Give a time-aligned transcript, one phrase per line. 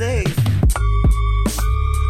[0.00, 0.34] safe.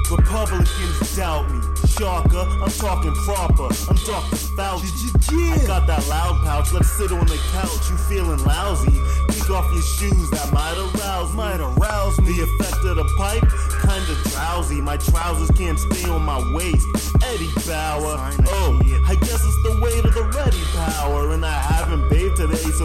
[0.09, 1.59] Republicans doubt me.
[1.99, 3.67] Sharker, I'm talking proper.
[3.91, 4.37] I'm Dr.
[4.55, 5.11] Fauci.
[5.53, 7.91] I got that loud pouch, let's sit on the couch.
[7.91, 8.93] You feeling lousy?
[9.35, 12.31] Kick off your shoes, that might arouse, might arouse me.
[12.31, 13.43] The effect of the pipe,
[13.83, 14.81] kinda drowsy.
[14.81, 16.87] My trousers can't stay on my waist.
[17.25, 18.17] Eddie Bauer,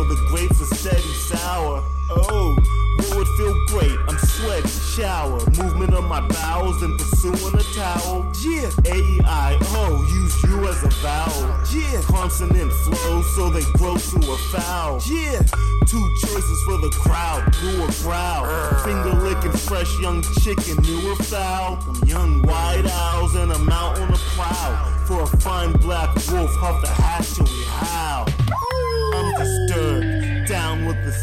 [0.08, 1.84] the grapes are steady sour.
[2.09, 2.55] Oh,
[2.98, 3.98] what would feel great?
[4.08, 8.26] I'm sweaty, shower, movement of my bowels and pursuing a towel.
[8.41, 11.59] Yeah, A I O, use you as a vowel.
[11.73, 15.02] Yeah, consonant flows so they grow to a foul.
[15.05, 15.41] Yeah,
[15.88, 18.45] two choices for the crowd, blue or brow.
[18.86, 21.78] Finger licking fresh young chicken, new or foul.
[21.78, 23.55] Them young white owls and a mount on a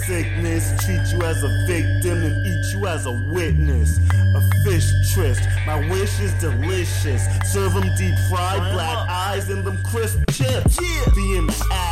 [0.07, 0.73] sickness.
[0.85, 3.99] Treat you as a victim and eat you as a witness.
[4.35, 7.23] A fish tryst, my wish is delicious.
[7.45, 10.79] Serve them deep fried, black eyes and them crisp chips.
[10.81, 11.92] Yeah, be in the attic,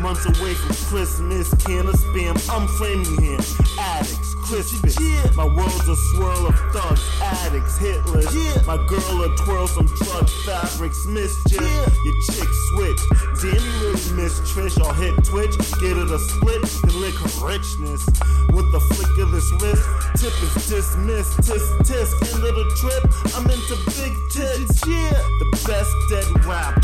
[0.00, 1.54] months away from Christmas.
[1.64, 3.40] Can of spam, I'm framing him.
[3.78, 4.98] Addicts, Crispus.
[5.00, 8.32] Yeah, my world's a swirl of thugs, addicts, Hitlers.
[8.32, 11.60] Yeah, my girl a twirl some drug fabrics, mischief.
[11.60, 13.00] Yeah, your chick switch.
[13.42, 14.80] Damn, you really miss Trish.
[14.80, 18.06] I'll hit Twitch, get it a split, then lick her richness.
[18.48, 19.84] With the flick of this wrist,
[20.16, 21.38] tip is dismissed.
[21.40, 23.04] Tisk, tisk, end of the trip.
[23.36, 24.86] I'm into big tits.
[24.86, 26.77] Yeah, the best dead rapper.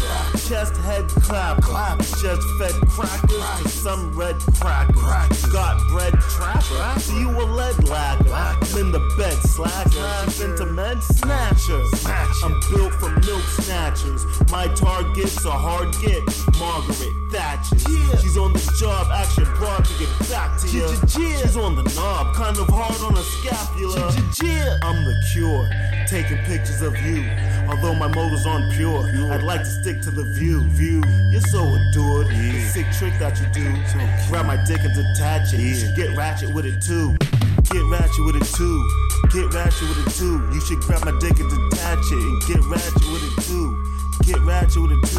[0.49, 2.01] Chest head clap, clap.
[2.01, 5.47] Chest fed crackers to some red crackers.
[5.47, 7.01] Got bread trapper.
[7.01, 8.31] See you a lead lacquer.
[8.31, 10.25] I'm in the bed slacker.
[10.27, 11.91] She's into med snatchers.
[12.07, 14.27] I'm built for milk snatchers.
[14.51, 16.23] My target's a hard get.
[16.75, 17.79] Margaret Thatcher.
[18.19, 20.89] She's on the job, action broad to get back to you.
[21.07, 24.11] She's on the knob, kind of hard on the scapula.
[24.83, 25.71] I'm the cure,
[26.09, 27.31] taking pictures of you.
[27.71, 30.63] Although my motives aren't pure, I'd like to stick to the view.
[30.75, 32.27] View, you're so adored.
[32.27, 33.71] The sick trick that you do.
[34.29, 35.79] Grab my dick and detach it.
[35.79, 37.15] Should get ratchet with it too.
[37.71, 38.83] Get ratchet with it too.
[39.31, 40.43] Get ratchet with it too.
[40.53, 43.79] You should grab my dick and detach it and get ratchet with it too.
[44.27, 45.14] Get ratchet with it too.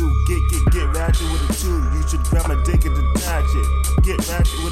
[1.22, 4.03] You should grab my dick and detach it.
[4.03, 4.65] Get ratchet.